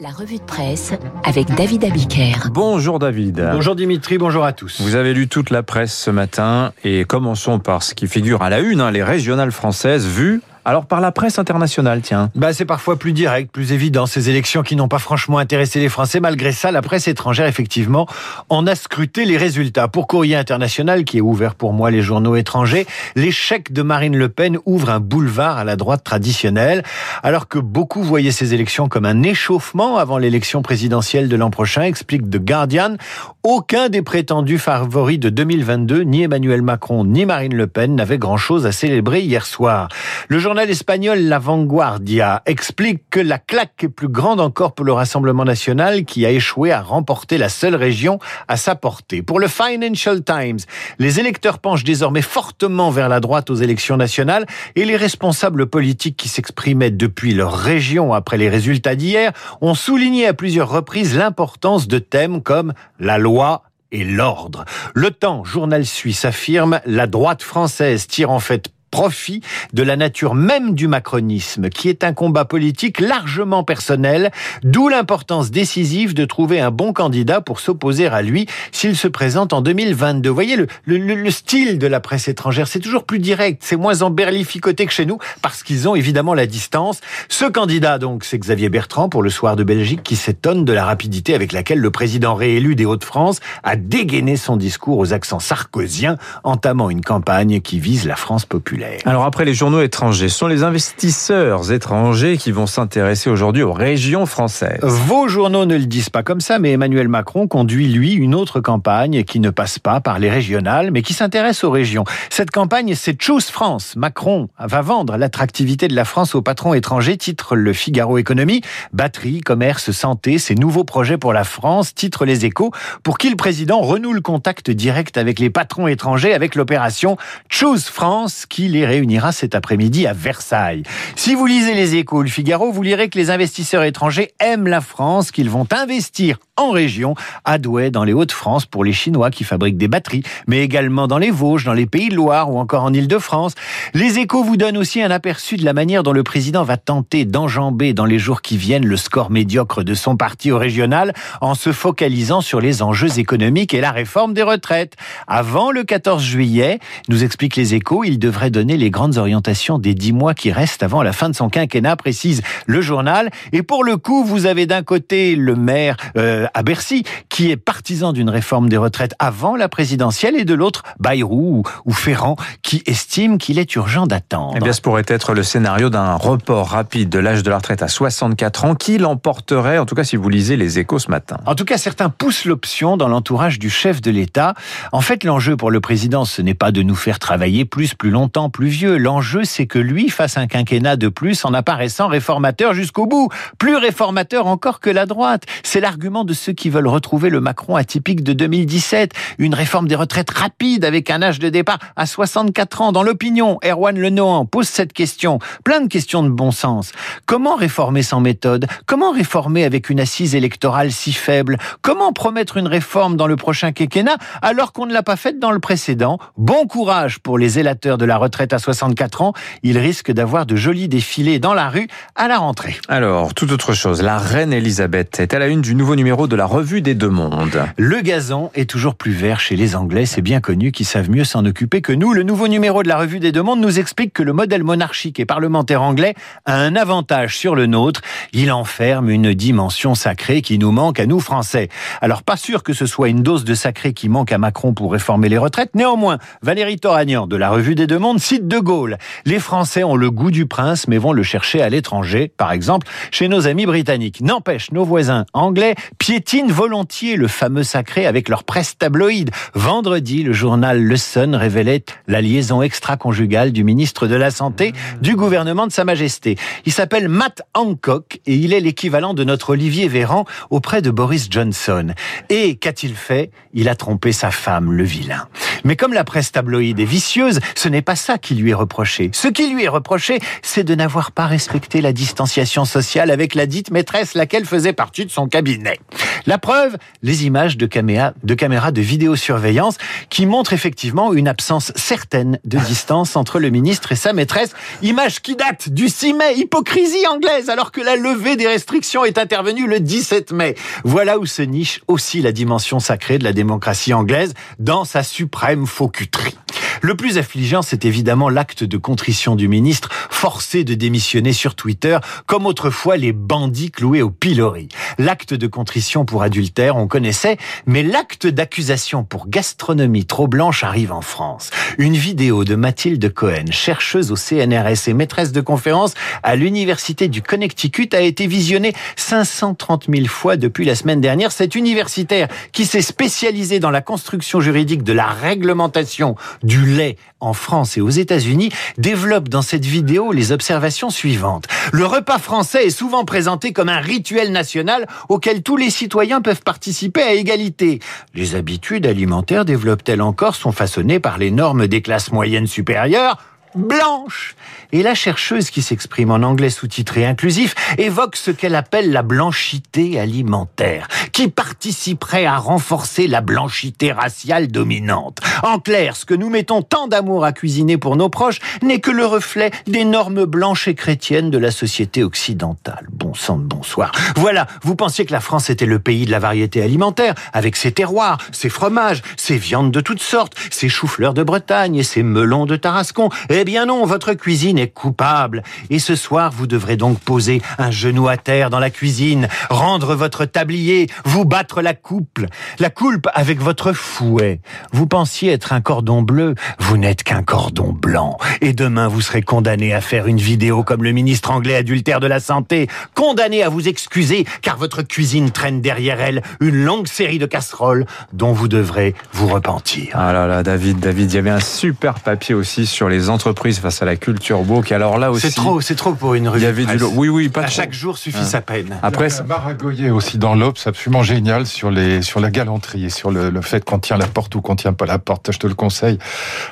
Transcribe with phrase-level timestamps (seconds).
[0.00, 0.92] La revue de presse
[1.24, 2.50] avec David Abiker.
[2.52, 3.48] Bonjour David.
[3.52, 4.80] Bonjour Dimitri, bonjour à tous.
[4.80, 8.48] Vous avez lu toute la presse ce matin et commençons par ce qui figure à
[8.48, 12.28] la une, hein, les régionales françaises vues alors par la presse internationale, tiens.
[12.34, 15.88] Bah c'est parfois plus direct, plus évident, ces élections qui n'ont pas franchement intéressé les
[15.88, 16.20] Français.
[16.20, 18.06] Malgré ça, la presse étrangère, effectivement,
[18.50, 19.88] en a scruté les résultats.
[19.88, 22.86] Pour Courrier International, qui est ouvert pour moi les journaux étrangers,
[23.16, 26.82] l'échec de Marine Le Pen ouvre un boulevard à la droite traditionnelle,
[27.22, 31.84] alors que beaucoup voyaient ces élections comme un échauffement avant l'élection présidentielle de l'an prochain,
[31.84, 32.96] explique The Guardian.
[33.42, 38.66] Aucun des prétendus favoris de 2022, ni Emmanuel Macron, ni Marine Le Pen, n'avait grand-chose
[38.66, 39.88] à célébrer hier soir.
[40.28, 44.84] Le journal journal espagnol La Vanguardia explique que la claque est plus grande encore pour
[44.84, 49.22] le Rassemblement national qui a échoué à remporter la seule région à sa portée.
[49.22, 50.58] Pour le Financial Times,
[50.98, 56.16] les électeurs penchent désormais fortement vers la droite aux élections nationales et les responsables politiques
[56.16, 61.86] qui s'exprimaient depuis leur région après les résultats d'hier ont souligné à plusieurs reprises l'importance
[61.86, 64.64] de thèmes comme la loi, et l'ordre.
[64.94, 70.34] Le temps, journal suisse, affirme la droite française tire en fait profit de la nature
[70.34, 74.30] même du macronisme, qui est un combat politique largement personnel,
[74.62, 79.52] d'où l'importance décisive de trouver un bon candidat pour s'opposer à lui s'il se présente
[79.52, 80.28] en 2022.
[80.28, 84.02] Vous voyez, le, le, style de la presse étrangère, c'est toujours plus direct, c'est moins
[84.02, 87.00] emberlificoté que chez nous, parce qu'ils ont évidemment la distance.
[87.28, 90.84] Ce candidat, donc, c'est Xavier Bertrand pour le Soir de Belgique, qui s'étonne de la
[90.84, 96.16] rapidité avec laquelle le président réélu des Hauts-de-France a dégainé son discours aux accents sarkoziens,
[96.44, 98.77] entamant une campagne qui vise la France populaire.
[99.04, 103.72] Alors après les journaux étrangers, ce sont les investisseurs étrangers qui vont s'intéresser aujourd'hui aux
[103.72, 104.80] régions françaises.
[104.82, 108.60] Vos journaux ne le disent pas comme ça, mais Emmanuel Macron conduit lui une autre
[108.60, 112.04] campagne qui ne passe pas par les régionales, mais qui s'intéresse aux régions.
[112.30, 113.94] Cette campagne, c'est Choose France.
[113.96, 118.62] Macron va vendre l'attractivité de la France aux patrons étrangers, titre le Figaro Économie.
[118.92, 122.70] Batterie, commerce, santé, ces nouveaux projets pour la France, titre les échos,
[123.02, 127.16] pour qui le président renoue le contact direct avec les patrons étrangers avec l'opération
[127.48, 130.82] Choose France qui les réunira cet après-midi à Versailles.
[131.16, 134.80] Si vous lisez les échos, le Figaro, vous lirez que les investisseurs étrangers aiment la
[134.80, 137.14] France, qu'ils vont investir en région,
[137.44, 141.18] à Douai, dans les Hauts-de-France, pour les Chinois qui fabriquent des batteries, mais également dans
[141.18, 143.54] les Vosges, dans les Pays de Loire ou encore en Île-de-France.
[143.94, 147.24] Les échos vous donnent aussi un aperçu de la manière dont le président va tenter
[147.24, 151.54] d'enjamber dans les jours qui viennent le score médiocre de son parti au régional en
[151.54, 154.94] se focalisant sur les enjeux économiques et la réforme des retraites.
[155.26, 159.94] Avant le 14 juillet, nous explique les échos, il devrait donner les grandes orientations des
[159.94, 163.30] dix mois qui restent avant la fin de son quinquennat, précise le journal.
[163.52, 167.56] Et pour le coup, vous avez d'un côté le maire euh, à Bercy, qui est
[167.56, 172.82] partisan d'une réforme des retraites avant la présidentielle, et de l'autre, Bayrou ou, Ferrand, qui
[172.86, 174.54] estime qu'il est urgent d'attendre.
[174.56, 177.82] Eh bien, ce pourrait être le scénario d'un report rapide de l'âge de la retraite
[177.82, 181.38] à 64 ans, qui l'emporterait, en tout cas si vous lisez les échos ce matin.
[181.46, 184.54] En tout cas, certains poussent l'option dans l'entourage du chef de l'État.
[184.92, 188.10] En fait, l'enjeu pour le président, ce n'est pas de nous faire travailler plus, plus
[188.10, 188.96] longtemps, plus vieux.
[188.96, 193.28] L'enjeu, c'est que lui fasse un quinquennat de plus en apparaissant réformateur jusqu'au bout.
[193.58, 195.44] Plus réformateur encore que la droite.
[195.62, 199.12] C'est l'argument de ceux qui veulent retrouver le Macron atypique de 2017.
[199.38, 202.92] Une réforme des retraites rapide avec un âge de départ à 64 ans.
[202.92, 205.38] Dans l'opinion, Erwan Lenohan pose cette question.
[205.64, 206.92] Plein de questions de bon sens.
[207.26, 208.66] Comment réformer sans méthode?
[208.86, 211.58] Comment réformer avec une assise électorale si faible?
[211.82, 215.50] Comment promettre une réforme dans le prochain quinquennat alors qu'on ne l'a pas faite dans
[215.50, 216.18] le précédent?
[216.36, 219.32] Bon courage pour les élateurs de la retraite à 64 ans.
[219.62, 222.76] Ils risquent d'avoir de jolis défilés dans la rue à la rentrée.
[222.88, 224.02] Alors, toute autre chose.
[224.02, 227.08] La reine Elisabeth est à la une du nouveau numéro de la revue des deux
[227.08, 227.60] mondes.
[227.76, 231.24] Le gazon est toujours plus vert chez les Anglais, c'est bien connu, qui savent mieux
[231.24, 232.12] s'en occuper que nous.
[232.12, 235.18] Le nouveau numéro de la revue des deux mondes nous explique que le modèle monarchique
[235.18, 238.02] et parlementaire anglais a un avantage sur le nôtre.
[238.32, 241.68] Il enferme une dimension sacrée qui nous manque à nous Français.
[242.00, 244.92] Alors pas sûr que ce soit une dose de sacré qui manque à Macron pour
[244.92, 245.74] réformer les retraites.
[245.74, 248.98] Néanmoins, Valérie Toragnan de la revue des deux mondes cite De Gaulle.
[249.24, 252.86] Les Français ont le goût du prince mais vont le chercher à l'étranger, par exemple
[253.10, 254.20] chez nos amis britanniques.
[254.20, 255.74] N'empêche, nos voisins anglais
[256.08, 259.30] piétinent volontiers le fameux sacré avec leur presse tabloïde.
[259.52, 264.72] Vendredi, le journal Le Sun révélait la liaison extra-conjugale du ministre de la Santé
[265.02, 266.38] du gouvernement de Sa Majesté.
[266.64, 271.28] Il s'appelle Matt Hancock et il est l'équivalent de notre Olivier Véran auprès de Boris
[271.30, 271.92] Johnson.
[272.30, 273.30] Et qu'a-t-il fait?
[273.52, 275.28] Il a trompé sa femme, le vilain.
[275.64, 279.10] Mais comme la presse tabloïde est vicieuse, ce n'est pas ça qui lui est reproché.
[279.12, 283.44] Ce qui lui est reproché, c'est de n'avoir pas respecté la distanciation sociale avec la
[283.44, 285.78] dite maîtresse, laquelle faisait partie de son cabinet.
[286.26, 289.76] La preuve, les images de caméras de, caméra de vidéosurveillance
[290.10, 294.52] qui montrent effectivement une absence certaine de distance entre le ministre et sa maîtresse.
[294.82, 299.18] Image qui date du 6 mai, hypocrisie anglaise, alors que la levée des restrictions est
[299.18, 300.54] intervenue le 17 mai.
[300.84, 305.66] Voilà où se niche aussi la dimension sacrée de la démocratie anglaise dans sa suprême
[305.66, 306.36] faucuterie.
[306.80, 311.98] Le plus affligeant, c'est évidemment l'acte de contrition du ministre, forcé de démissionner sur Twitter,
[312.26, 314.68] comme autrefois les bandits cloués au pilori.
[314.98, 317.36] L'acte de contrition pour adultère, on connaissait,
[317.66, 321.50] mais l'acte d'accusation pour gastronomie trop blanche arrive en France.
[321.78, 327.22] Une vidéo de Mathilde Cohen, chercheuse au CNRS et maîtresse de conférence à l'Université du
[327.22, 331.32] Connecticut, a été visionnée 530 000 fois depuis la semaine dernière.
[331.32, 337.32] Cette universitaire qui s'est spécialisée dans la construction juridique de la réglementation du lait en
[337.32, 341.46] France et aux États-Unis développe dans cette vidéo les observations suivantes.
[341.72, 346.42] Le repas français est souvent présenté comme un rituel national auquel tous les citoyens peuvent
[346.42, 347.80] participer à égalité.
[348.14, 353.18] Les habitudes alimentaires, développent-elles encore, sont façonnées par les normes des classes moyennes supérieures?
[353.54, 354.36] Blanche.
[354.72, 359.98] Et la chercheuse qui s'exprime en anglais sous-titré inclusif évoque ce qu'elle appelle la blanchité
[359.98, 360.86] alimentaire,
[361.18, 365.18] qui participerait à renforcer la blanchité raciale dominante.
[365.42, 368.92] En clair, ce que nous mettons tant d'amour à cuisiner pour nos proches n'est que
[368.92, 372.86] le reflet des normes blanches et chrétiennes de la société occidentale.
[372.92, 373.90] Bon sang de bonsoir.
[374.14, 377.72] Voilà, vous pensiez que la France était le pays de la variété alimentaire, avec ses
[377.72, 382.46] terroirs, ses fromages, ses viandes de toutes sortes, ses choux-fleurs de Bretagne et ses melons
[382.46, 383.08] de Tarascon.
[383.28, 385.42] Eh bien non, votre cuisine est coupable.
[385.68, 389.96] Et ce soir, vous devrez donc poser un genou à terre dans la cuisine, rendre
[389.96, 392.26] votre tablier, vous battre la couple,
[392.58, 394.40] la coulpe avec votre fouet.
[394.72, 398.18] Vous pensiez être un cordon bleu, vous n'êtes qu'un cordon blanc.
[398.42, 402.06] Et demain, vous serez condamné à faire une vidéo comme le ministre anglais adultère de
[402.06, 407.18] la santé, condamné à vous excuser car votre cuisine traîne derrière elle une longue série
[407.18, 409.92] de casseroles dont vous devrez vous repentir.
[409.94, 413.60] Ah là là, David, David, il y avait un super papier aussi sur les entreprises
[413.60, 414.72] face à la culture book.
[414.72, 415.28] Alors là aussi.
[415.30, 416.40] C'est trop, c'est trop pour une revue.
[416.40, 417.52] Il y avait du Oui, oui, pas à trop.
[417.52, 418.78] chaque jour suffit sa peine.
[418.82, 423.30] Après, Maragoyer aussi dans l'Obs, absolument génial sur les sur la galanterie et sur le,
[423.30, 425.32] le fait qu'on tient la porte ou qu'on tient pas la porte.
[425.32, 425.98] Je te le conseille.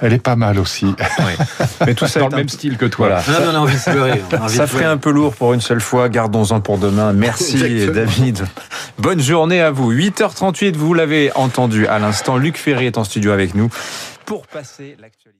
[0.00, 0.86] Elle est pas mal aussi.
[1.18, 1.46] Oui.
[1.86, 3.08] Mais tout ça dans le même style que toi.
[3.08, 3.22] Voilà.
[3.28, 4.22] Non, non, on a envie de pleurer.
[4.40, 6.08] envie Ça de ferait un peu lourd pour une seule fois.
[6.08, 7.12] Gardons-en pour demain.
[7.12, 7.94] Merci, Exactement.
[7.94, 8.46] David.
[8.98, 9.92] Bonne journée à vous.
[9.92, 12.36] 8h38, vous l'avez entendu à l'instant.
[12.36, 13.70] Luc Ferry est en studio avec nous
[14.24, 15.38] pour passer l'actualité.